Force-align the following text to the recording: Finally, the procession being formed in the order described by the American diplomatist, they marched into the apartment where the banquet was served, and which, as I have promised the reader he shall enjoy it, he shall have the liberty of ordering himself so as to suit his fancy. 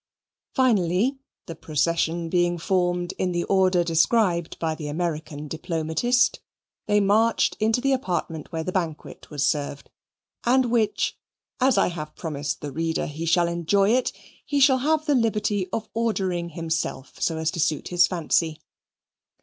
Finally, 0.55 1.19
the 1.45 1.53
procession 1.53 2.27
being 2.27 2.57
formed 2.57 3.13
in 3.19 3.33
the 3.33 3.43
order 3.43 3.83
described 3.83 4.57
by 4.57 4.73
the 4.73 4.87
American 4.87 5.47
diplomatist, 5.47 6.39
they 6.87 6.99
marched 6.99 7.55
into 7.59 7.79
the 7.79 7.93
apartment 7.93 8.51
where 8.51 8.63
the 8.63 8.71
banquet 8.71 9.29
was 9.29 9.45
served, 9.45 9.91
and 10.43 10.71
which, 10.71 11.15
as 11.59 11.77
I 11.77 11.89
have 11.89 12.15
promised 12.15 12.61
the 12.61 12.71
reader 12.71 13.05
he 13.05 13.27
shall 13.27 13.47
enjoy 13.47 13.91
it, 13.91 14.11
he 14.43 14.59
shall 14.59 14.79
have 14.79 15.05
the 15.05 15.13
liberty 15.13 15.69
of 15.71 15.87
ordering 15.93 16.49
himself 16.49 17.21
so 17.21 17.37
as 17.37 17.51
to 17.51 17.59
suit 17.59 17.89
his 17.89 18.07
fancy. 18.07 18.59